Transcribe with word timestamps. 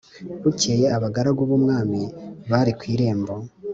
Bukeye 0.43 0.85
abagaragu 0.97 1.41
b 1.49 1.51
umwami 1.57 2.01
bari 2.51 2.71
ku 2.77 2.83
irembo 2.93 3.33